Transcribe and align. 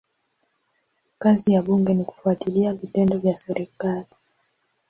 Kazi 1.19 1.53
ya 1.53 1.61
bunge 1.61 1.93
ni 1.93 2.03
kufuatilia 2.03 2.73
vitendo 2.73 3.17
vya 3.17 3.37
serikali. 3.37 4.05